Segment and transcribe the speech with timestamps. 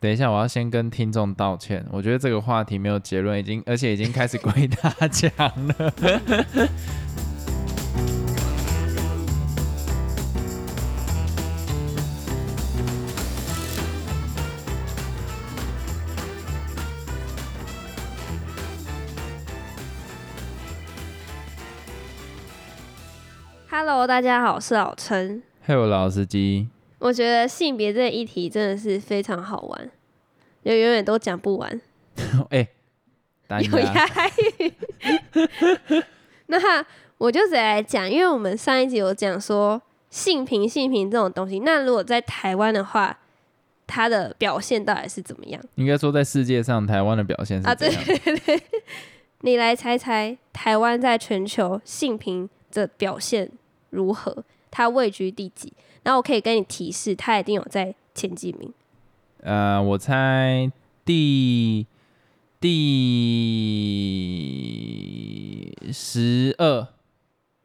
[0.00, 1.84] 等一下，我要先跟听众道歉。
[1.90, 5.28] 我觉得这个话题没有结论，已经而且已经开始归他讲
[5.66, 5.92] 了。
[23.68, 25.42] Hello，大家好，我是老陈。
[25.64, 26.68] 嘿，我老司机，
[26.98, 29.90] 我觉得性别这个议题真的是非常好玩，
[30.64, 31.80] 就永远都讲不完，
[32.50, 32.68] 哎、
[33.46, 34.72] 大有家押韵。
[36.46, 36.84] 那
[37.18, 39.80] 我就直接来讲，因为我们上一集有讲说
[40.10, 43.18] 性平、性平这种东西，那如果在台湾的话，
[43.86, 47.74] 它的表现到底是怎么样应该说在世界上，台湾的表现啊？
[47.74, 48.22] 对是怎样？
[48.24, 48.62] 对对，
[49.42, 53.50] 你来猜猜台湾在全球性平的表现
[53.90, 54.44] 如何？
[54.78, 55.72] 它位居第几？
[56.04, 58.72] 然后我可以跟你提示，他一定有在前几名。
[59.42, 60.70] 呃，我猜
[61.04, 61.84] 第
[62.60, 62.68] 第
[65.92, 66.86] 十二，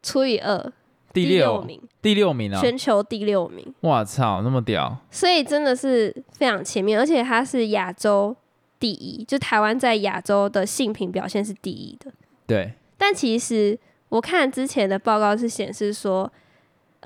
[0.02, 0.72] 除以二，
[1.12, 2.60] 第六六名，第六名啊！
[2.60, 4.98] 全球第六名，哇操，那么屌！
[5.12, 8.34] 所以真的是非常前面，而且他是亚洲
[8.80, 12.10] 第一，就台湾在亚洲的性品表现是第一的。
[12.44, 13.78] 对，但其实
[14.08, 16.28] 我看之前的报告是显示说，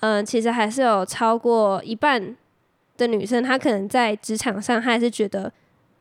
[0.01, 2.37] 嗯、其实还是有超过一半
[2.97, 5.53] 的女生，她可能在职场上，她还是觉得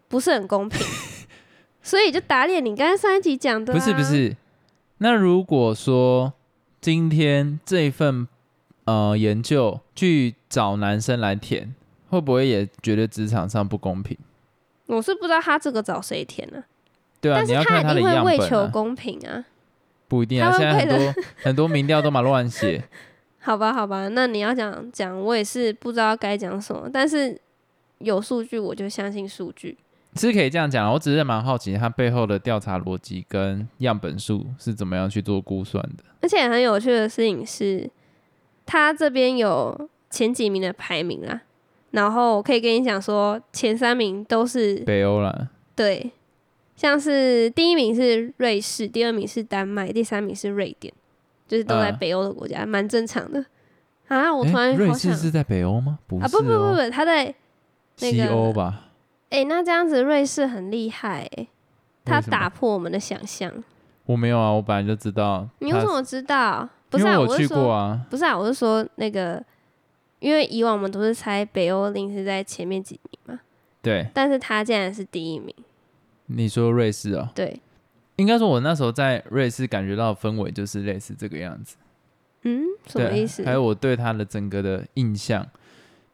[0.07, 0.79] 不是很公平，
[1.81, 4.35] 所以就打脸你刚才上一集讲的、啊不是不，是。
[4.99, 6.33] 那如果说
[6.81, 8.27] 今天这份
[8.85, 11.75] 呃研究去找男生来填，
[12.09, 14.17] 会不会也觉得职场上不公平？
[14.87, 16.63] 我是不知道他这个找谁填呢、
[17.19, 19.43] 对啊，但是你要看他一定会为求公平啊。
[20.07, 20.49] 不一定啊。
[20.53, 22.81] 现在很多很多民调都蛮乱写，
[23.39, 27.39] 好吧，好吧，那你要讲讲，我也是不知道该讲什么，但是
[27.99, 29.77] 有数据我就相信数据。
[30.15, 30.91] 是可以这样讲啊。
[30.91, 36.03] 我只是蛮好奇它背后的调查逻辑跟样本数是怎么样去做估算的。
[36.21, 37.87] 而且很有趣的事情是，
[38.65, 41.41] 它这边有前几名的排名啦，
[41.91, 46.11] 然后我可以跟你讲说，前三名都是北欧啦，对，
[46.75, 50.91] 像是第一名是瑞士，第二名是丹麦，第三名是瑞典，
[51.47, 53.43] 就是都在嗯北欧的国家，蛮正常的。
[54.07, 55.99] 啊，我突然瑞士是在北欧吗？
[56.07, 57.25] 不是、啊，哦，不不不不，他在
[57.99, 58.83] 那西个欧吧？
[59.29, 61.47] 哎、那这样子瑞士很厉害哎、
[62.05, 63.51] 他打破我们的想象。
[64.05, 65.47] 我没有啊，我本来就知道。
[65.59, 66.67] 你为什么知道？
[66.89, 67.99] 不是啊，我去过啊。
[68.09, 69.43] 不是啊，我是说那个，
[70.19, 73.41] 因为以往我们都是猜北欧零是在前面几名嘛，
[73.81, 75.53] 对，但是他竟然是第一名，
[76.27, 77.59] 你说瑞士哦，对，
[78.17, 81.77] 应该说我那时候在瑞士感觉到的氛围就是类似这个样子。
[82.43, 83.43] 嗯，什么，意思？
[83.43, 85.45] 还有我对他的整个的印象，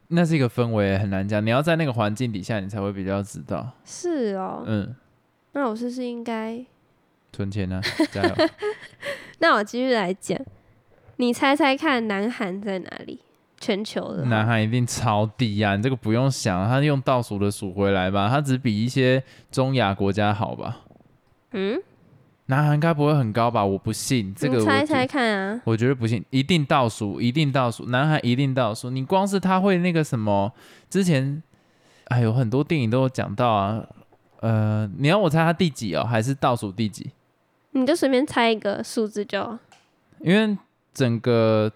[0.10, 1.46] 那是一个氛围，很难讲。
[1.46, 3.72] 你要在那个环境底下，你才会比较知道。
[3.84, 4.96] 是哦，嗯，
[5.52, 6.66] 那我是不是应该？
[7.32, 7.82] 存钱呢、
[8.12, 8.36] 加油。
[9.40, 10.40] 那我继续来讲，
[11.18, 13.20] 你猜猜看，南韩在哪里？
[13.60, 20.82] 全球的南韩一定超低呀、你这个不用想，他用倒数的数回来吧，他只比一些中亚国家好吧？
[21.52, 21.82] 嗯，
[22.48, 23.64] 南韩该不会很高吧？
[23.66, 28.90] 我不信，这个我猜猜看啊，我觉得不信，一定倒数，一定倒数，南韩一定倒数。
[28.90, 30.52] 你光是他会那个什么，
[30.90, 31.42] 之前
[32.10, 33.86] 哎有很多电影都有讲到啊。
[34.42, 37.12] 呃，你要我猜他第几哦，还是倒数第几？
[37.72, 39.58] 你就随便猜一个数字就好。
[40.20, 40.58] 因为
[40.94, 41.72] 整个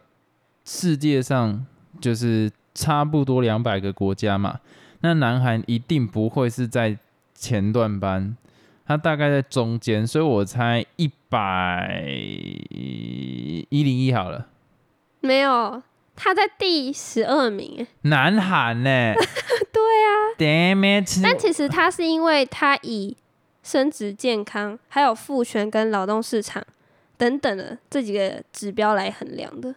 [0.66, 1.66] 世界上
[2.02, 4.60] 就是差不多两百个国家嘛，
[5.00, 6.98] 那南韩一定不会是在
[7.34, 8.36] 前段班，
[8.88, 14.48] 它大概在中间，所以我猜一百一零一好了。
[15.20, 15.84] 没有，
[16.16, 17.88] 他在第十二名欸。
[18.04, 19.14] 南韩呢？
[19.74, 21.20] 对啊，Damn it！
[21.22, 23.18] 但其实他是因为他以
[23.62, 26.64] 生殖健康、还有父权跟劳动市场
[27.18, 29.76] 等等的这几个指标来衡量的，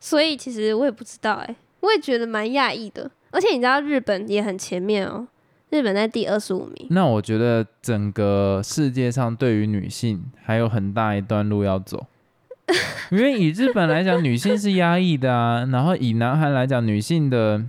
[0.00, 3.08] 所以其实我也不知道哎、我也觉得蛮讶异的。
[3.30, 5.26] 而且你知道日本也很前面哦，
[5.72, 6.86] 日本在第二十五名。
[6.90, 12.06] 那我觉得整个世界上对于女性还有很大一段路要走，
[13.10, 17.64] 因为以日本来讲，女性是压抑的啊，然后以男孩来讲，女性的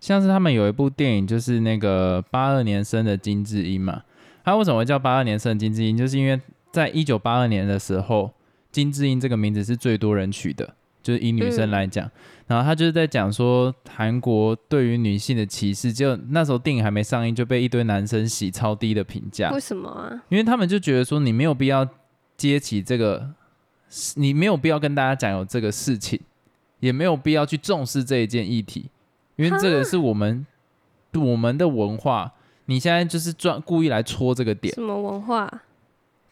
[0.00, 4.02] 像是他们有一部电影，就是那个八二年生的金智英嘛，
[4.42, 5.94] 他为什么会叫八二年生的金智英？
[5.94, 6.40] 就是因为
[6.72, 8.32] 在一九八二年的时候，
[8.72, 10.74] 金智英这个名字是最多人取的，
[11.04, 12.10] 就是以女生嗯来讲。
[12.46, 20.24] 然后他就是在讲说韩国对于女性的歧视，就那时候电影还没上映就被一堆男生洗超低的评价为，什么啊？
[20.28, 21.88] 因为他们就觉得说你没有必要
[22.36, 23.30] 接起这个，
[24.16, 26.20] 你没有必要跟大家讲有这个事情，
[26.80, 28.90] 也没有必要去重视这一件议题，
[29.36, 30.46] 因为这个是我们
[31.14, 32.32] 我们的文化，
[32.66, 34.74] 你现在就是专故意来戳这个点。
[34.74, 35.50] 什么文化？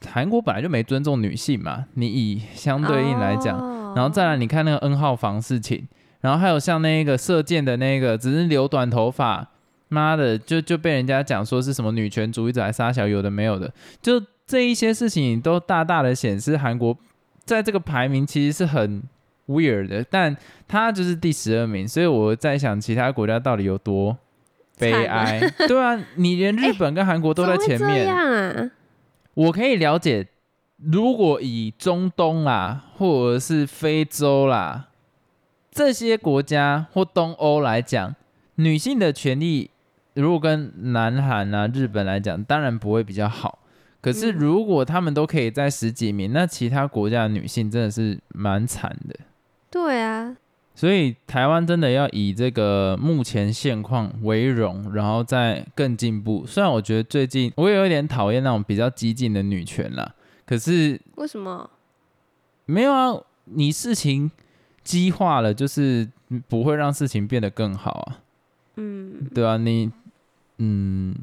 [0.06, 5.86] 韩国本来就没尊重女性嘛，你以相对应来讲，哦然后再来你看那个 N 号房事情，
[6.20, 9.48] 然后还有像那个射箭的那个，只是留短头发，
[9.88, 16.96] 妈的就就被人家讲说是什么女权主义者还杀小，有的没有的，就这一些事情都大大的显示韩国
[17.44, 19.02] 在这个排名其实是很
[19.46, 20.36] weird 的，但
[20.68, 24.16] 他就是第十二名，所以我在想其他国家到底有多
[24.78, 25.40] 悲哀。
[25.68, 28.70] 对啊，你连日本跟韩国都在前面？
[29.34, 30.26] 我可以了解，
[30.84, 34.88] 如果以中东啦，或者是非洲啦
[35.70, 38.14] 这些国家或东欧来讲，
[38.56, 39.70] 女性的权利
[40.14, 43.60] 如果跟南韩啊、日本来讲，当然不会比较好。
[44.00, 49.14] 可是嗯如果他们都可以在十几名，那其他国家的女性真的是蛮惨的。
[49.70, 50.36] 对啊，
[50.74, 56.44] 所以台湾真的要以这个目前现况为荣，然后再更进步。
[56.46, 60.14] 虽然我觉得最近我也有一点讨厌那种比较激进的女权啦，
[60.46, 61.70] 可是为什么？
[62.66, 63.12] 没有啊，
[63.44, 64.30] 你事情
[64.84, 66.08] 激化了，就是
[66.48, 68.18] 不会让事情变得更好啊，
[68.76, 69.90] 嗯，对啊，你
[70.58, 71.14] 嗯，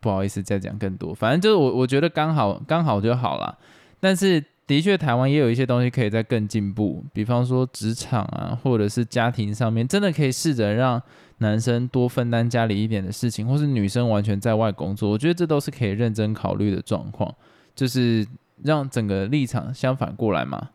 [0.00, 3.56] 不好意思再讲更多，反正就是我我觉得刚好刚好就好啦。
[4.00, 11.00] 但是的确，台湾也有一些东西可以再更进步，比方说职场啊，或者是家庭上面，真的可以试着让
[11.38, 17.34] 男生多分担家里一点的事情，或是女生完全在外工作，我觉得这都是可以认真考虑的状况，
[17.74, 18.26] 就是
[18.64, 20.70] 让整个立场相反过来嘛。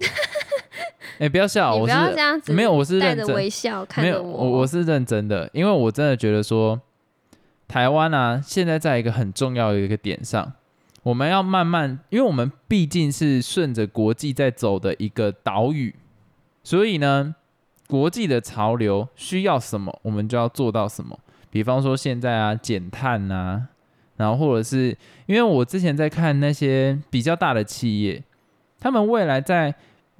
[1.18, 6.80] 哎、不要笑，我是要这样子，没有我是带着认真微笑看着我，我我是认真的，因为我真的觉得说，
[7.68, 10.54] 台湾啊，现在在一个很重要的一个点上，
[11.02, 15.94] 我们要慢慢，因为我们毕竟是顺着国际在走的一个岛屿，
[16.64, 17.34] 所以呢，
[17.86, 21.18] 国际的潮流需要什么，我们就要做到什么。
[21.50, 23.68] 比方说现在啊，减碳啊，
[24.20, 24.94] 然后或者是
[25.24, 28.22] 因为我之前在看那些比较大的企业，
[28.78, 29.74] 他们未来在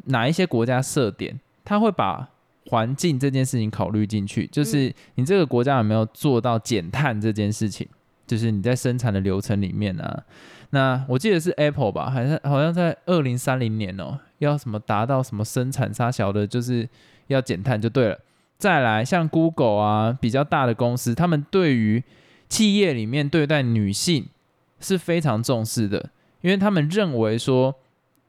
[0.06, 2.26] 哪一些国家设点，他会把
[2.70, 7.87] 环境这件事情考虑进去，就是你这个国家有没有做到减碳这件事情，
[8.26, 10.23] 就是你在生产的流程里面啊。
[10.70, 16.88] 那我记得是 Apple 吧，好像好像在二零三零年哦，要什么达到什么生产杀小的，就是
[17.26, 18.19] 要减碳就对了。
[18.56, 22.03] 再来，像 Google 啊，比较大的公司，他们对于
[22.50, 24.26] 企业里面对待女性
[24.81, 26.11] 是非常重视的，
[26.43, 27.75] 因为他们认为说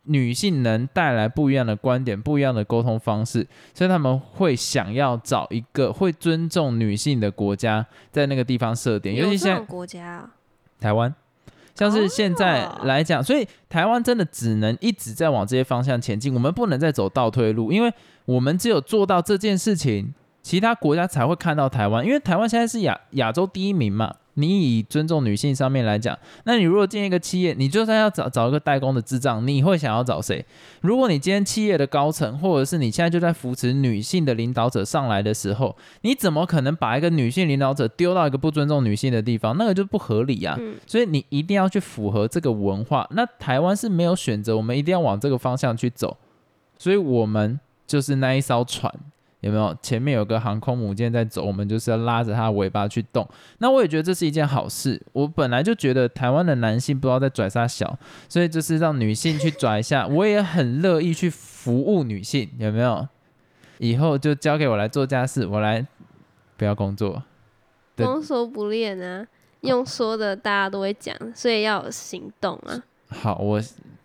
[0.03, 10.31] 女性能带来不一样的观点、不一样的沟通方式，所以他们会想要找一个会尊重女性的国家在那个地方设点，尤其现在有这种国家啊，
[10.79, 11.13] 台湾，
[11.75, 17.94] 像是现在哦来讲，所以台湾真的只能一直在往这些方向前进，我们不能再走倒退路，因为
[18.25, 24.15] 我们只有做到这件事情，其他国家才会看到台湾，因为台湾现在是亚亚洲第一名嘛。
[24.35, 30.43] 你以尊重女性上面来讲，那你如果建一个企业，你就算要找找一个代工的智障，你会想要找谁？
[30.79, 39.57] 如果你今天企业的高层，或者是你现在就在扶持女性的领导者上来的时候，你怎么可能把一个女性领导者丢到一个不尊重女性的地方？
[39.57, 40.55] 那个就不合理啊！
[40.57, 43.05] 嗯所以你一定要去符合这个文化。
[43.11, 46.15] 那台湾是没有选择，我们一定要往这个方向去走。
[46.77, 48.91] 所以我们就是那一艘船，
[49.41, 49.75] 有没有？
[49.81, 53.27] 前面有个航空母舰在走，我们就是要拉着它的尾巴去动。
[53.57, 55.01] 那我也觉得这是一件好事。
[55.13, 57.98] 我本来就觉得台湾的男性不知道在拽啥小，
[58.29, 63.07] 所以就是让女性去拽一下，我也很乐意去服务女性，有没有？
[63.79, 65.86] 以后就交给我来做家事，我来
[66.55, 67.24] 不要工作。
[67.98, 69.25] 光说不练啊，
[69.62, 72.83] 用说的大家都会讲，所以要有行动啊。
[73.10, 73.60] 好，我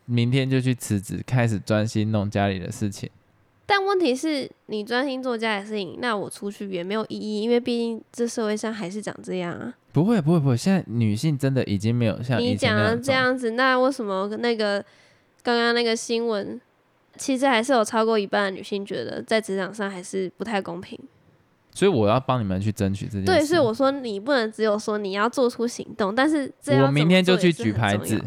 [0.06, 3.10] 明天就去辞职，开始专心弄家里的事情。
[3.66, 9.74] 但问题是你专心做家里的事情，那我出去也没有意义，因为毕竟这社会上还是长这样啊。
[9.92, 14.84] 不会，不会，不会，现在女性真的已经没有像你讲的这样子，那为什么那个
[15.42, 16.60] 刚刚那个新闻，
[17.16, 20.98] 其实还是有超过一半的女性觉得在职场上还是不太公平？
[21.72, 23.26] 所以我要帮你们去争取这件事。
[23.26, 28.24] 对，所以我说你不能只有说你要做出行动，但是这样我明天就去 举牌子很重，要，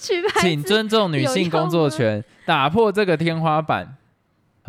[0.00, 3.96] 举牌子，请尊重女性工作权，打破这个天花板，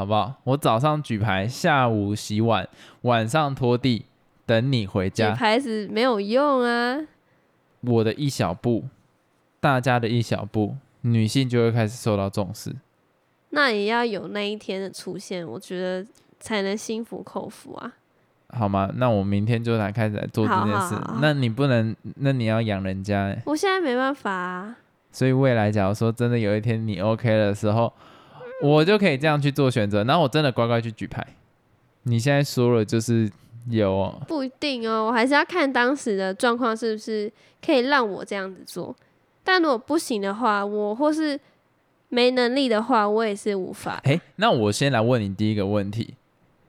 [0.02, 0.34] 好不好？
[0.46, 2.68] 我早上举牌，下午洗碗，
[3.02, 4.04] 晚上拖地，
[4.48, 5.36] 等你回举家。
[5.36, 6.98] 牌子没有用啊。
[7.82, 8.86] 我的一小步，
[9.60, 12.76] 大家的一小步，女性就会开始受到重视。
[13.52, 16.04] 那也要有那一天的出现，我觉得
[16.40, 17.94] 才能心服口服啊。
[18.50, 18.90] 好吗？
[18.96, 21.20] 那我明天就来开始来做这件事好好好。
[21.22, 23.40] 那你不能，那你要养人家、欸。
[23.46, 24.76] 我现在没办法啊，
[25.12, 27.94] 所以未来，假如说真的有一天你 OK 的时候，
[28.62, 31.26] 我就可以这样去做选择，然后我真的乖乖去举牌。
[32.04, 33.30] 你现在说了，就是
[33.70, 37.32] 有哦，不一定哦，我还是要看当时的状况是不是
[37.64, 38.96] 可以让我这样子做。
[39.44, 41.40] 但如果不行的话，我或是
[42.10, 44.00] 没能力的话，我也是无法。
[44.04, 46.16] 哎，那我先来问你第一个问题，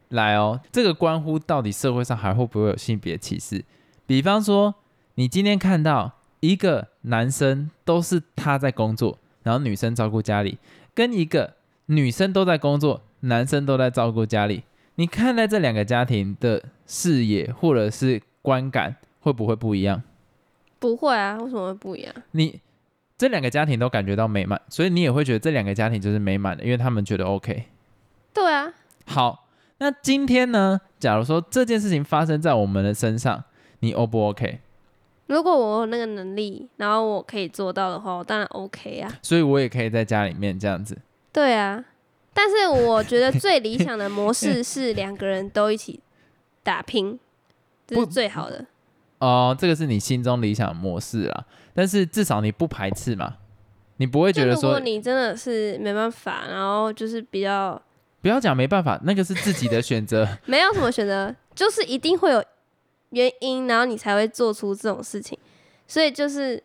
[0.09, 3.65] 来哦，这个关乎到底社会上还会不会有性别歧视？
[4.07, 4.75] 比方说，
[5.15, 10.59] 你今天看到一个男生都是他在工作，然后女生照顾家里，
[10.95, 11.55] 跟一个
[11.87, 20.03] 女生都在工作，男生都在照顾家里，你看待这两个家庭的视野或者是观感会不会不一样？
[20.79, 22.15] 不会啊，为什么会不一样？
[22.33, 22.61] 你
[23.17, 27.67] 这两个家庭都感觉到美满，所以你也会觉得这两个家庭就是美满的，因为他们觉得 OK。
[28.35, 28.73] 对啊，
[29.07, 29.47] 好，
[29.79, 30.81] 那今天呢？
[30.99, 33.45] 假如说这件事情发生在我们的身上，
[33.81, 34.61] 你 O 不 OK？
[35.27, 39.13] 如果我有那个能力，然后我可以做到的话，我当然 OK 啊。
[39.23, 40.99] 所以我也可以在家里面这样子。
[41.33, 41.85] 对啊，
[42.35, 46.01] 但是我觉得最理想的模式 是两个人都一起
[46.63, 47.19] 打拼，
[47.87, 48.67] 这是最好的。
[49.19, 53.37] 哦，这个是你心中理想的模式啦，但是至少你不排斥嘛，
[53.97, 57.81] 你不会觉得说如果说你真的是没办法，然后就是比较
[58.21, 62.45] 不要讲没办法，那个是自己的选择， 没有什么选择，就是一定会有
[63.11, 65.39] 原因，然后你才会做出这种事情。
[65.87, 66.63] 所以就是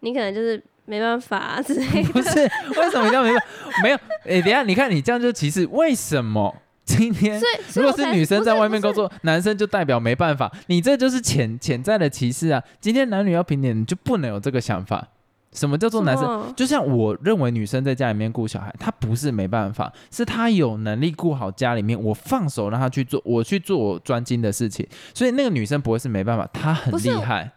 [0.00, 2.12] 你可能就是没办法、啊、 之类的。
[2.12, 3.82] 不是为什么一定要没办法？
[3.82, 7.40] 没有， 哎、等下你看你这样就歧视，为什么今天
[7.74, 12.62] 如果是女生在外面工，作，男生就代表没办法，你这就是潜潜在的歧视啊！
[12.80, 15.06] 今天男女要平等，你就不能有这个想法。
[15.52, 16.54] 什么叫做男生？
[16.56, 27.50] 就像我认为女生在家里面顾小孩，她不是没办法，是她有能力顾好家里面，我放手让她去做，我去做我专精的事情，所以那个女生不会是没办法，她很厉害，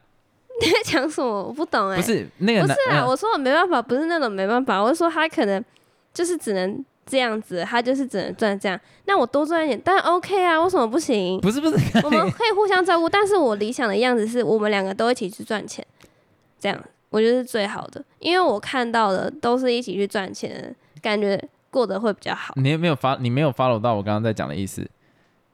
[0.62, 1.44] 你在讲什么？
[1.44, 5.64] 我不懂哎、不是那个不是啊，嗯我说我没办法，不是那种没办法，我是说他可能
[6.14, 8.80] 就是只能这样子，他就是只能赚这样。
[9.06, 11.42] 那我多赚一点，当然 OK 啊，为什么不行？
[11.42, 15.86] 不是不是，我们可以互相照顾，但是我理想的样子是我们两个都一起去赚钱，
[16.60, 16.80] 这样
[17.10, 22.54] 我觉得是最好的，因为我看到的都是一起去赚钱，感觉过得会比较好。
[22.58, 23.18] 你有没有发？
[23.20, 24.88] 你没有 follow 到我刚刚在讲的意思？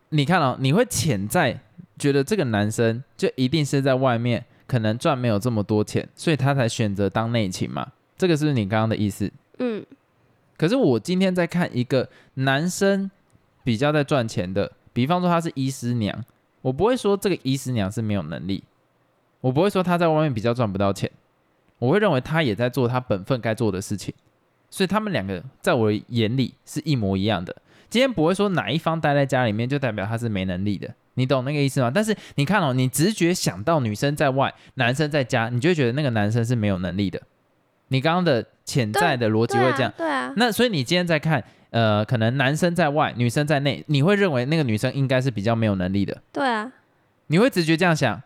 [0.09, 1.59] 你看哦，你会潜在
[1.97, 7.91] 觉得这个男生就一定是在外面可能赚没有这么多钱，所以他才选择当内勤嘛？
[8.15, 9.31] 这个是不是你刚刚的意思？
[9.57, 9.83] 嗯，
[10.55, 13.09] 可是我今天在看一个男生
[13.63, 16.23] 比较在赚钱的，比方说他是医师娘，
[16.61, 18.63] 我不会说这个医师娘是没有能力，
[19.41, 21.09] 我不会说他在外面比较赚不到钱，
[21.79, 24.13] 我会认为他也在做他本分该做的事情，
[24.69, 27.55] 所以他们两个在我的眼里是一模一样的。
[27.89, 31.91] 今天不会说哪一方待在家里面就代表他是没能力的，你懂那个意思吗？
[31.93, 37.21] 但是你看哦，你直觉想到女生在外，男生在家，你就会觉得那个男生是没有能力的。
[37.89, 46.71] 你刚刚的潜在的逻辑会这样啊，，对啊，那所以你今天在看，呃，可能男生在外，女生在内，你会认为那个女生应该是比较没有能力的，对啊，
[47.27, 48.21] 你会直觉这样想，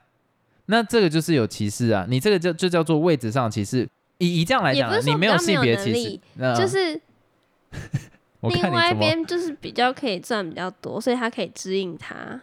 [0.66, 3.88] 那这个就是有歧视啊，你这个就就叫做位置上歧视。
[4.20, 7.02] 以以这样来讲你没有性别歧视就是
[8.40, 12.40] 我另外一边就是比较可以赚比较多，所以他可以指引他。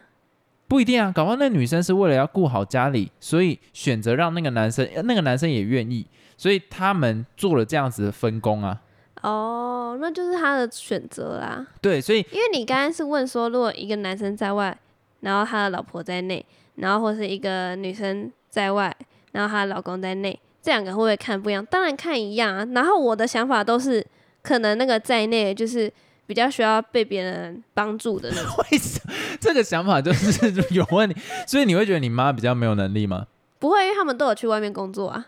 [0.71, 8.81] 不一定啊，搞不好那女生是为了要顾好家里，所以选择让那个男生，呃那个男生也愿意，所以他们做了这样子的分工啊。
[9.21, 11.67] 哦，那就是他的选择啦。
[11.81, 14.77] 对，所以因为你刚刚是问说，如果一个男生在外，
[15.19, 18.95] 然后他的老婆在内，然后或是一个女生在外，
[19.33, 21.65] 然后她的老公在内，这两个会不会看不一样？
[21.65, 22.65] 当然看一样啊。
[22.73, 24.07] 然后我的想法都是，
[24.41, 25.91] 可能那个在内就是
[26.27, 28.51] 比较需要被别人帮助的那种。
[28.71, 31.15] 为什么这个想法就是 有问题？
[31.45, 33.27] 所以你会觉得你妈比较没有能力吗？
[33.59, 35.27] 不会，因为他们都有去外面工作啊。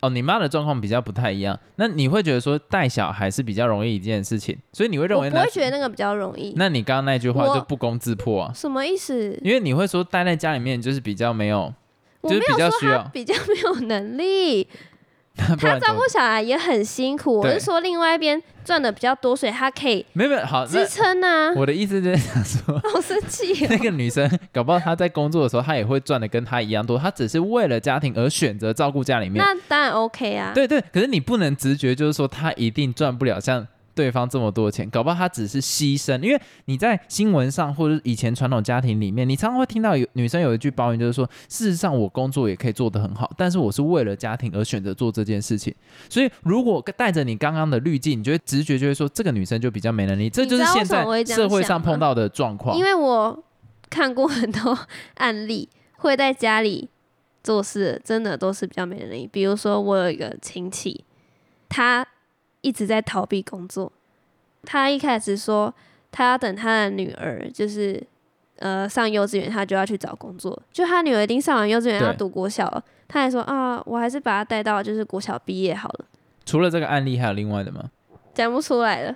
[0.00, 6.52] 哦，你妈的状况比较不太一样，那你会觉得说带小孩是比较容易一件事情，所以你会认为不会觉得那个比较容易。
[6.56, 9.38] 那你刚刚那句话就不攻自破啊，什么意思？
[9.42, 11.72] 因为你会说待在家里面就是比较没有，
[12.24, 14.70] 就是比较需要比较没有能力，不
[15.58, 17.40] 他照顾小孩也很辛苦。
[17.40, 21.52] 我是说，另外一边赚的比较多，所以他可以没有没有好，支那撑啊。
[21.56, 23.78] 我的意思就是想说， 好生气那哦！
[23.82, 29.44] 个女生搞不好她在工作的时候，她也会赚的跟她一样多，她只是为了家庭而选择照顾家里面。
[29.44, 30.52] 那当然 OK 啊。
[30.54, 36.20] 对对，可是你不能直觉就是说她一定赚不了像对方这么多钱，搞不好他只是牺牲。
[36.20, 45.74] 因为你在新闻上或者以前传统家庭里面，你常常会听到有女生有一句抱怨，就是说事实上我工作也可以做得很好，但是我是为了家庭而选择做这件事情。
[46.08, 52.84] 所以如果带着你刚刚的滤镜，你觉得直觉就会说这个女生就比较没能力，这就是现在社会上碰到的状况因。
[52.84, 53.44] 为我
[53.88, 54.78] 看过很多
[55.14, 56.88] 案例，会在家里
[57.42, 59.28] 做事，真的都是比较没能力。
[59.30, 61.04] 比如说，我有一个亲戚，
[61.68, 62.06] 他
[62.64, 63.92] 一直在逃避工作。
[64.64, 65.72] 他一开始说，
[66.10, 68.02] 他要等他的女儿就是
[68.56, 70.60] 呃上幼稚园，他就要去找工作。
[70.72, 76.06] 就他女儿已经上完幼稚园要读国小了，他还说啊，我还是把他带到就是国小毕业好了。
[76.46, 77.90] 除了这个案例，还有另外的吗？
[78.32, 79.14] 讲不出来了，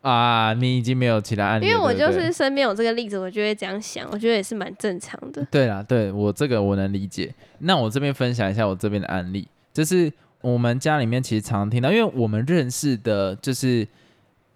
[0.00, 5.46] 啊，你已经没有其他案例了，因为我就是身边有这个例子，我就会这样想，我觉得也是蛮正常的。
[5.50, 7.32] 对啦，对我这个我能理解。
[7.60, 13.88] 那我这边分享一下我这边的案例，就是我们家里面其实常常听到，因为我们认识的就是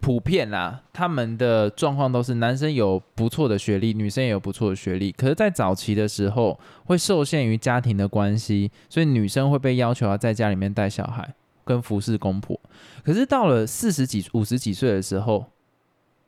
[0.01, 12.61] 普遍啦，他们的状况都是男生有不错的学历，女生也有不错的学历，可是，在早期的时候会受限于家庭的关系，所以女生会被要求要在家里面带小孩跟服侍公婆。
[13.03, 15.47] 可是到了四十几、五十几岁的时候，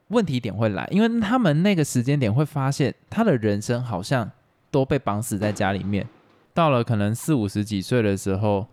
[0.07, 4.29] 问题点会来，因为他们那个时间点会发现，他的人生好像
[4.71, 6.07] 都被绑死在家里面。
[6.53, 8.67] 到了可能四五十几岁的时候，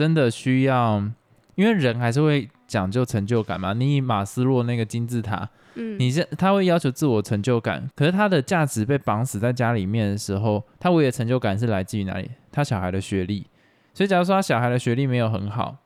[0.00, 1.04] 真的需要，
[1.56, 3.74] 因为人还是会讲究成就感嘛。
[3.74, 12.30] 你以马斯洛那个金字塔，嗯，你是他会要求自我成就感，可是他的价值被绑死在家里面的时候，他唯一的成就感是来自于哪里？
[12.50, 13.46] 他小孩的学历。
[13.92, 15.76] 所以假如说他小孩的学历没有很好，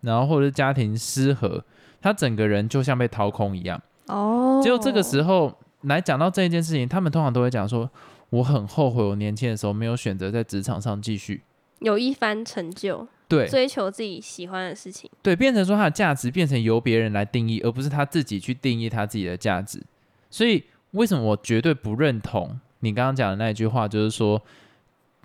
[0.00, 1.64] 然后或者是家庭失和，
[2.02, 3.80] 他整个人就像被掏空一样。
[4.08, 7.88] 哦，只有这个时候来讲到这一件事情，他们通常都会讲说
[8.30, 11.44] ：“我很后悔，我年轻的时候没有选择在职场上继续。
[11.78, 15.08] 有一番成就，”对追求自己喜欢的事情。
[15.22, 19.80] 对，变成说他的价值变成由别人来定义，而不是他自己去定义他自己的价值。
[20.28, 24.42] 所以为什么我绝对不认同你刚刚讲的那一句话，就是说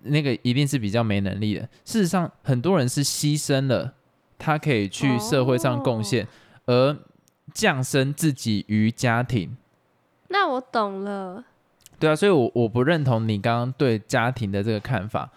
[0.04, 1.62] 那个一定是比较没能力的。
[1.84, 3.96] 事实上，很多人是牺牲了
[4.38, 6.28] 他可以去社会上贡献，
[6.68, 6.96] 而
[7.54, 9.58] 降生自己于家庭。
[10.28, 11.44] 那我懂了，
[12.00, 15.32] 对啊，所以我我不认同你刚刚对家庭的这个看法。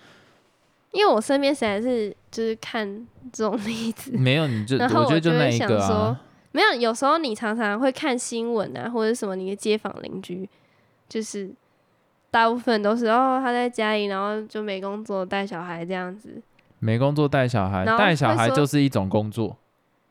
[0.92, 6.16] 因为我身边实在是就是看这种例子，没有，你就然后觉得就那就会想一个啊说。，
[6.52, 10.49] 没有，有时候你常常会看新闻啊，或者什么，你的街坊邻居，
[11.08, 11.50] 就是
[12.30, 16.42] 大部分都是哦，他在家里，然后就没工作，带小孩这样子。
[16.78, 19.56] 没工作带小孩，带小孩就是一种工作。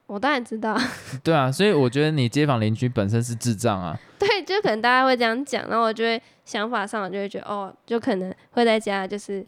[0.05, 0.77] 我当然知道，
[1.23, 3.97] 对啊，所以我觉得你街坊邻居本身是智障啊。
[4.17, 9.45] 对，就可能大家会这样讲，然后我就会想法上，我就会觉得哦，就可能会在家，就是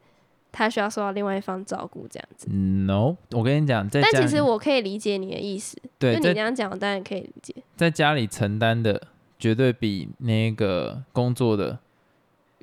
[0.52, 2.48] 他需要受到另外一方照顾这样子。
[2.50, 7.54] No，我跟你讲，在但其实我可以理解你的意思，就对就你这样讲，我当然可以理解。
[7.76, 9.02] 在家里承担的
[9.38, 11.78] 绝对比那个工作的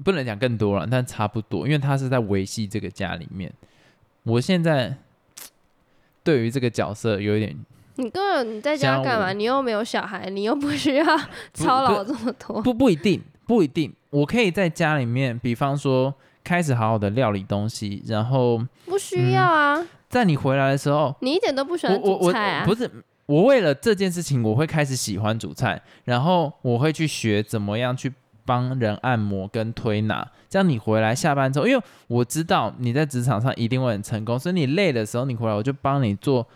[0.05, 3.53] 不能讲更多了，但差不多，因为他是在维系这个家里面。
[4.25, 4.97] 我现在
[6.25, 7.57] 对于这个角色有一点
[7.95, 9.33] 你根本你在家像干嘛？
[9.33, 11.05] 你又没有小孩，你又不需要
[11.55, 12.61] 操劳这么多。
[12.61, 13.95] 不不一定，不一定。
[14.11, 16.15] 我可以在家里面，比方说
[16.47, 22.65] 开始好好的料理东西，然后不需要啊，在你回来的时候，你一点都不喜欢我我我煮菜啊。
[22.65, 22.89] 不是
[23.27, 28.13] 我为了这件事情，我会开始喜欢煮菜，然后我会去学怎么样去
[28.45, 30.25] 帮人按摩跟推拿。
[30.49, 36.47] 这样你回来下班之后，因为我知道你在职场上一定会很成功，所以你累的时候，你回来我就帮你做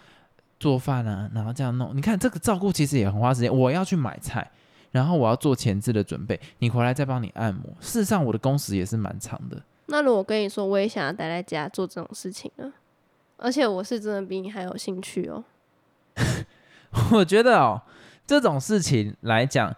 [0.60, 1.90] 做饭啊，然后这样弄。
[1.96, 4.48] 你看这个照顾其实也很花时间，我要去买菜。
[4.92, 7.62] 然后我要做前置的准备，你回来再帮你按摩。
[7.78, 9.56] 事实上，我的工时也是蛮长的。
[9.90, 12.72] 那如果跟你说，我也想要待在家做这种事情呢？
[13.36, 15.42] 而且我是真的比你还有兴趣哦。
[17.12, 17.80] 我觉得哦，
[18.26, 19.74] 这种事情来讲，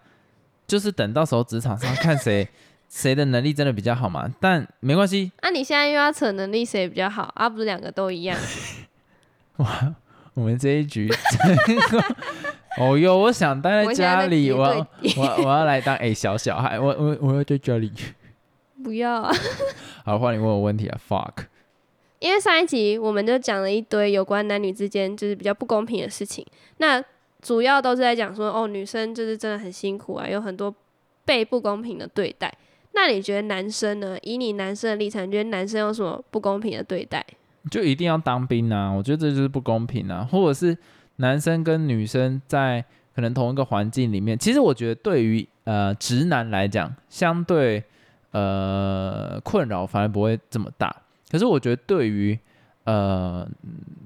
[0.67, 2.49] 就是等到时候职场上看谁
[2.91, 4.29] 谁的能力真的比较好嘛。
[4.41, 7.49] 但没关系，啊，你现在又要扯能力谁比较好啊？
[7.49, 8.39] 不是两个都一样？
[9.59, 9.95] 哇，
[10.35, 11.09] 我们这一局
[12.79, 17.93] 哦哟，我想待在家里，叠我我我要来当哎、小小孩，我我我要在家里。
[18.83, 19.33] 不要啊！
[20.05, 21.45] 好，欢迎问我问题啊，fuck。
[22.19, 26.47] 因为上一集我们就讲了一堆有关男女之间就是比较不公平的事情，
[26.79, 27.03] 那
[27.41, 30.75] 主要都是在讲说，哦，女生就是真的很辛苦啊，有很多
[31.25, 32.53] 被不公平的对待。
[32.95, 34.19] 那你觉得男生呢？
[34.23, 37.25] 以你男生的立场，你觉得男生有什么不公平的对待？
[37.71, 38.91] 就一定要当兵啊！
[38.91, 40.77] 我觉得这就是不公平啊，或者是
[41.17, 47.83] 男生跟女生在可能同一个环境里面，其实我觉得对于呃直男来讲，相对
[48.33, 50.95] 呃困扰反而不会这么大。
[51.31, 52.39] 可是我觉得对于
[52.85, 53.49] 呃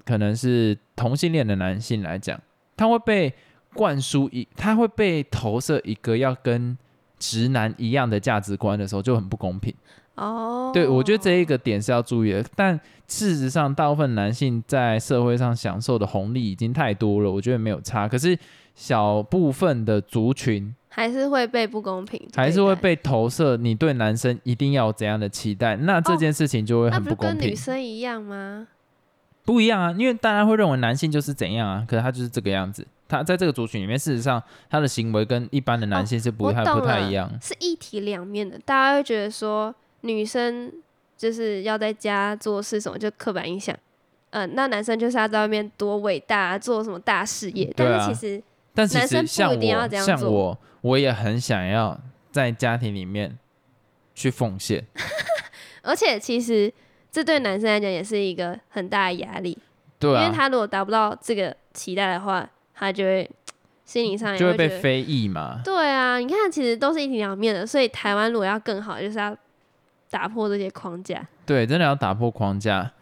[0.04, 2.40] 可能是同性恋的男性来讲，
[2.76, 3.34] 他会被
[3.74, 6.76] 灌输一，他会被投射一个要跟
[7.18, 9.74] 直男一样的价值观的时候，就很不公平。
[10.16, 12.44] 哦，对，我觉得这一个点是要注意的。
[12.54, 18.08] 但事实上，大部分男性在社会上享受的红利已经太多了，我觉得没有差。
[18.08, 18.36] 可是
[18.74, 27.54] 小部分的族群还是会被不公平还是会被投射，你对男生一定要有怎样的期待，那这哦件事情就会很不是跟女。
[27.54, 28.66] 生一样吗？
[29.44, 37.30] 不一样啊，因为大家会认为男性就是怎样啊，可是他就是这个样子，他在这个族群里面，事实上他的行为跟一般的男性是不太、不太一样。
[37.40, 38.58] 是一体两面的。
[38.64, 39.72] 大家会觉得说
[40.06, 40.72] 女生
[41.16, 43.76] 就是要在家做事什么，就刻板印象。
[44.30, 47.64] 嗯、那男生就是要在外面多伟大，做什么大事业。
[47.74, 48.42] 对啊但是其实
[48.74, 51.98] 但其男生不一定要我，这样做像我，我也很想要
[52.30, 53.38] 在家庭里面
[54.14, 54.84] 去奉献。
[55.80, 56.70] 而且其实
[57.10, 59.56] 这对男生来讲也是一个很大的压力，
[59.98, 63.30] 对啊，因为他如果达不到这个期待的话，他就会
[63.86, 64.54] 心理上也就会。
[64.54, 65.62] 被非议嘛。
[65.64, 69.34] 对啊，你看，其实都是一体两面的，所以台湾如果要更好，就是要
[70.10, 71.26] 打破这些框架。
[71.44, 72.92] 对，真的要打破框架。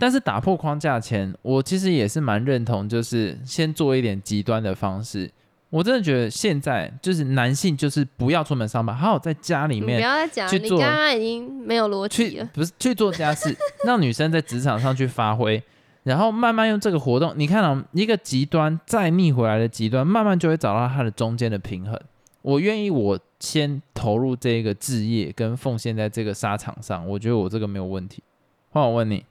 [0.00, 5.30] 但是打破框架前，我其实也是蛮认同，就是先做一点极端的方式。
[5.70, 12.48] 我真的觉得现在就是男性就是不要出门上班，好好在家里你不面要再讲，你刚刚已经没有逻辑了。
[12.54, 15.62] 不是去做家事， 让女生在职场上去发挥，
[16.04, 22.00] 然后慢慢用这个活动，你看啊，一个极端再逆回来的极端，慢慢就会找到它的中间的平衡。
[22.42, 28.22] 我愿意我先投入这个置业跟奉献在这个沙场上，我觉得我这个没有问题。
[28.70, 29.24] 换我问你，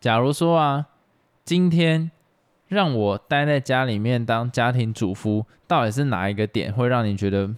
[0.00, 0.86] 假如说啊，
[1.44, 2.10] 今天
[2.68, 7.50] 让我待在家里面当家庭主妇，到底是哪一个点会让你觉得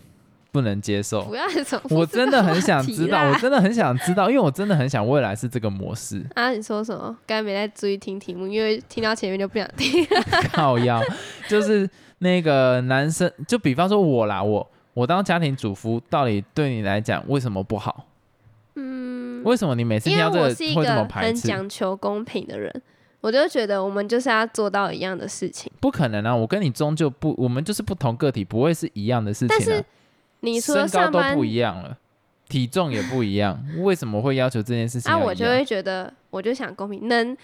[0.51, 1.23] 不能接受？
[1.29, 1.45] 不要
[1.91, 6.25] 我真的很想知道，我真的很想知道，因为我真的很想未来是这个模式。
[6.35, 7.17] 啊，你说什么？
[7.27, 10.07] 刚才没在注意听题目，因为听到前面就不想听。
[10.53, 11.01] 靠腰，
[11.49, 18.07] 就是那个男生，就比方说我啦，我我当家庭主妇，到底对你来讲为什么不好？
[18.75, 21.47] 嗯，为什么你每次听到这个我是一会这么排斥？
[21.47, 22.83] 讲求公平的人，
[23.21, 25.71] 我就觉得我们就是要做到一样的事情。
[25.81, 26.35] 不可能啊！
[26.35, 29.59] 我跟你终究不，我们就是不同个体，不会是一样的事情、啊。
[29.59, 29.85] 但是
[30.41, 31.97] 你说了身高都不一样了，
[32.49, 35.17] 体重也不一样，为什么会要求这件事情啊？
[35.19, 37.37] 我就会觉得，我就想公平，能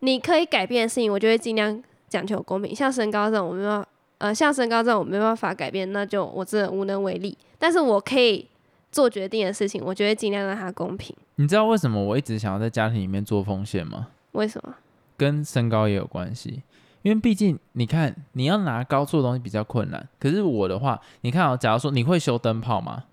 [0.00, 2.74] 你可以改变的事情，我就会尽量讲求公平。
[2.74, 3.88] 像身高这种，我没办法，
[4.24, 7.36] 呃，像身高这种我没办法改变，那就我真的无能为力。
[7.58, 8.48] 但是我可以
[8.90, 11.14] 做决定的事情，我就会尽量让它公平。
[11.34, 14.08] 你知道为什么我一直想要在家庭里面做奉献吗？
[14.32, 14.74] 为什么？
[15.18, 16.62] 跟身高也有关系，
[17.02, 20.08] 因为毕竟你看，你要拿高处的东西比较困难。
[20.18, 23.04] 可是我的话，你看哦，假如说你会修灯泡吗？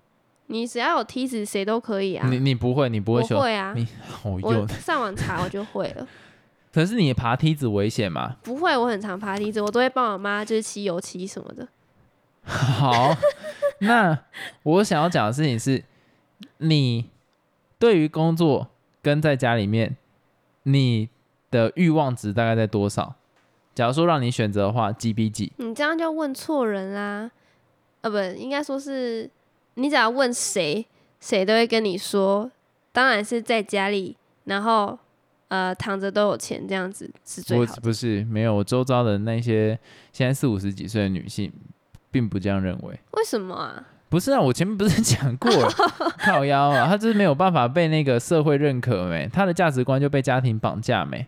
[0.46, 2.26] 你只要有梯子，谁都可以啊。
[2.30, 4.66] 你你不会，你不会修，会啊， 你好我用。
[4.68, 6.08] 上网查我就会了。
[6.72, 8.36] 可是你爬梯子危险吗？
[8.42, 11.68] 不会，我很常爬梯子，我都会帮我妈就是漆油漆什么的。
[12.44, 13.14] 好，
[13.80, 14.18] 那
[14.62, 15.84] 我想要讲的事情是，
[16.58, 17.10] 你
[17.78, 18.68] 对于工作
[19.02, 19.96] 跟在家里面，
[20.62, 21.08] 你
[21.50, 23.14] 的欲望值大概在多少？
[23.74, 25.52] 假如说让你选择的话，几比几？
[25.56, 27.30] 你这样就问错人啦，
[28.00, 29.30] 呃，不，应该说是
[29.74, 30.86] 你只要问谁，
[31.20, 32.50] 谁都会跟你说，
[32.92, 34.98] 当然是在家里，然后
[35.52, 37.80] 呃躺着都有钱，这样子是最我好的。
[37.82, 39.78] 不是没有，我周遭的那些
[40.10, 41.52] 现在四五十几岁的女性，
[42.10, 42.98] 并不这样认为。
[43.10, 43.86] 为什么啊？
[44.08, 45.70] 不是啊，我前面不是 讲过了，
[46.20, 51.26] 靠腰啊，她就是没有办法被那个社会认可没，她的价值观就被家庭绑架没。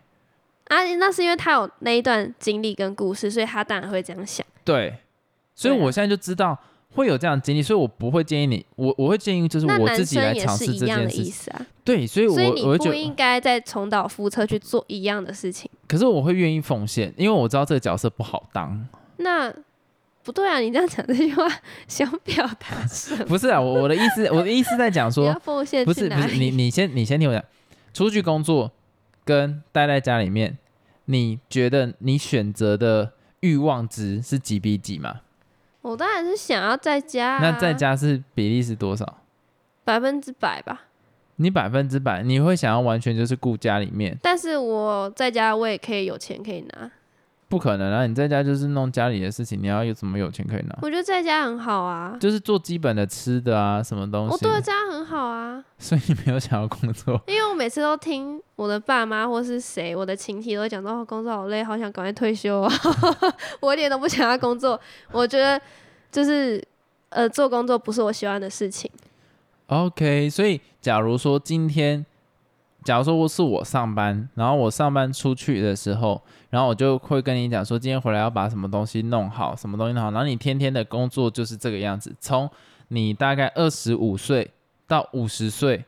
[0.69, 4.43] 啊，那是因为他有那一段经历跟故事，所以他当然会这样想。
[4.63, 4.97] 对，
[5.53, 6.59] 所以我现在就知道
[6.95, 11.25] 会有这样的经历，所以我不会建议你，我我会建议就是我自己来尝试这件事情。
[11.25, 15.69] 意思啊，对，所以我所以你我不应该再重蹈覆辙去做一样的事情。
[15.87, 18.87] 可是我会愿意奉献，因为我知道这个角色不好当。
[19.17, 19.53] 那
[20.23, 21.47] 不对啊，你这样讲这句话
[21.87, 23.25] 想表达什么？
[23.29, 25.93] 不是啊，我我的意思，我的意思在讲说， 奉献不？
[25.93, 27.43] 是不是，你你先你先听我讲，
[27.93, 28.71] 出去工作
[29.23, 30.57] 跟待在家里面，
[31.05, 35.21] 你觉得你选择的欲望值是几比几嘛？
[35.85, 39.21] 我当然是想要在家、啊，那在家是比例是多少？
[39.83, 40.85] 百分之百吧。
[41.35, 46.91] 你百分之百，你会想要完全就是顾家里面，但是我在家我也可以有钱可以拿，
[47.55, 48.05] 不可能啊！
[48.05, 50.77] 你在家就是弄家里的事情，你要有什么有钱可以拿？
[50.81, 52.17] 我觉得在家很好啊。
[52.19, 54.33] 就是做基本的吃的啊，什么东西。
[54.33, 62.73] 我对在家很好啊，所以你没有想要工作， 因为我每次都听我的爸妈或是谁，我的亲戚都讲到、哦、工作好累，好想赶快退休啊。
[63.61, 64.77] 我一点都不想要工作，
[65.13, 65.57] 我觉得
[66.11, 66.61] 就是
[67.07, 68.91] 呃做工作不是我喜欢的事情。
[69.67, 72.05] OK，所以假如说今天，
[72.85, 76.21] 假如说我是我上班，然后我上班出去的时候，
[76.51, 82.47] 然后我就会跟你讲说，今天回来要把什么东西弄好，什么东西弄好，然后你天天的工作就是这个样子，从
[82.89, 84.51] 你大概二十五岁
[84.87, 85.83] 到五十岁，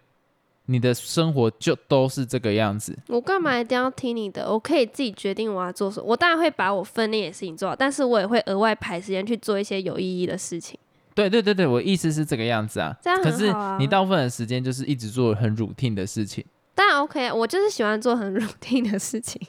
[0.66, 2.98] 你的生活就都是这个样子。
[3.10, 4.52] 我干嘛一定要听你的？
[4.52, 6.06] 我可以自己决定我要做什么。
[6.08, 10.76] 我当然会把我分内的事情做好，但是我也会额外排时间去做一些有意义的事情。
[11.14, 12.98] 对对对对，我意思是这个样子啊。
[13.04, 16.44] 这样可是你大部分的时间就是一直做很 routine 的事情。
[16.78, 19.42] 当然 OK，啊我就是喜欢做很 routine 的事情，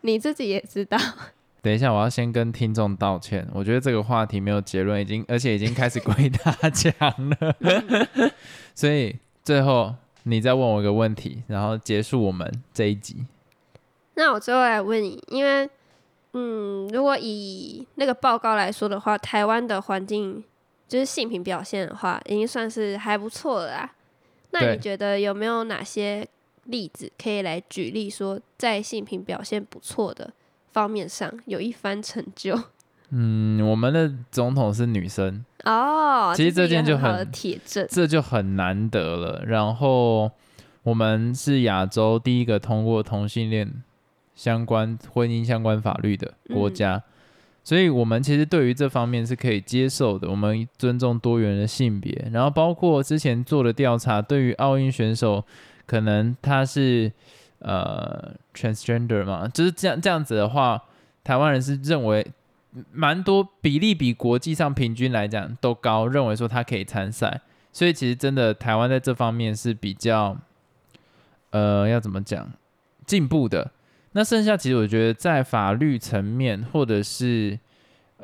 [0.00, 0.98] 你自己也知道。
[1.62, 3.46] 等一下，我要先跟听众道歉。
[3.54, 6.92] 我觉得这个话题没有结论，已经而且已经开始归大奖
[7.38, 7.54] 了，
[8.74, 13.24] 所以最后你再问我一个问题，然后结束我们这一集。
[14.14, 15.70] 那我最后来问你，因为
[16.32, 20.42] 嗯，如果以那个报告来说的话，台湾的环境
[20.88, 23.90] 就是性平表现的话，已经算是还不错了啦。
[24.50, 26.26] 那你觉得有没有哪些
[26.64, 30.32] 例子可以来举例，说在性平表现不错的
[30.72, 32.58] 方面上有一番成就？
[33.10, 37.84] 嗯，我们的总统是女生，哦，其实这件就很铁证。
[37.90, 39.44] 这就很难得了。
[39.44, 40.30] 然后
[40.84, 43.82] 我们是亚洲第一个通过同性恋
[44.36, 47.02] 相关婚姻相关法律的国家，
[47.64, 50.30] 所以我们其实对于这方面是可以接受的。
[50.30, 55.44] 我们尊重多元的性别，然后包括之前做的调查，对于奥运选手，
[55.90, 57.10] 可能他是
[57.58, 60.80] 呃 transgender 嘛，就是这样这样子的话，
[61.24, 62.24] 台湾人是认为
[62.92, 67.40] 蛮多比例比国际上平均来讲都高，认为说他可以参赛，
[67.72, 70.36] 所以其实真的台湾在这方面是比较，
[71.50, 72.48] 呃，要怎么讲
[73.04, 73.72] 进步的。
[74.12, 77.58] 那剩下其实我觉得在法律层面或者是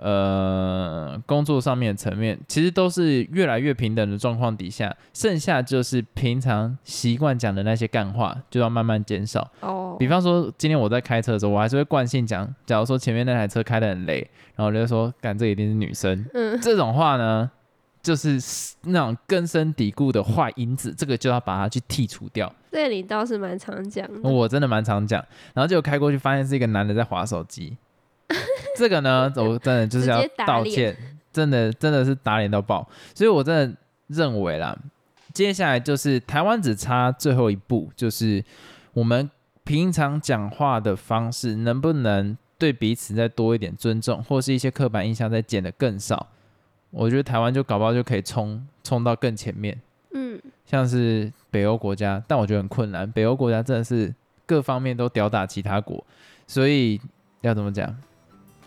[0.01, 9.51] 呃工作上面的层面，其实都是越来越平等的状况底下，剩下就是平常习惯讲的那些干话就要慢慢减少。
[9.61, 17.51] 哦，比方说，今天我在开车的时候，我还是会惯性讲，假如说前面那台车开的很累，然后我就说，干这一定是女生，嗯，这种话呢，
[18.03, 18.39] 就是
[18.83, 22.53] 那种根深蒂固的坏因子，这个就要把它去剔除掉。
[22.71, 24.29] 这个你倒是蛮常讲的。
[24.29, 27.75] 我真的蛮常讲，然后结果开过去发现是一个男的在划手机，
[28.77, 30.97] 这个呢， 我真的就是要道歉，
[31.33, 33.77] 真的真的是打脸到爆，所以我真的
[34.09, 34.77] 认为啦，
[35.33, 38.45] 接下来就是台湾只差最后一步，就是
[38.93, 39.31] 我们
[39.65, 46.29] 平常讲话的方式能不能对彼此再多一点尊重，或是一些刻板印象再减得更少，
[46.91, 49.79] 我觉得台湾就搞不好就可以冲冲到更前面。
[50.13, 53.11] 嗯，像是北欧国家，但我觉得很困难。
[53.13, 54.15] 北欧国家真的是
[54.47, 56.03] 各方面都吊打其他国，
[56.47, 56.99] 所以
[57.43, 57.95] 要怎么讲？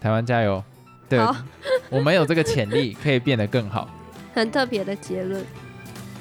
[0.01, 0.63] 台湾加油！
[1.07, 1.35] 对好，
[1.89, 3.89] 我们有这个潜力，可以变得更好。
[4.33, 5.43] 很特别的结论。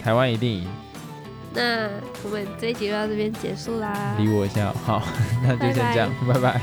[0.02, 0.68] 台湾一定赢，
[1.54, 1.88] 那
[2.24, 4.14] 我们这一集就到这边结束啦。
[4.18, 4.72] 理我一下。
[4.84, 5.02] 好，
[5.44, 6.60] 那就先这样，拜拜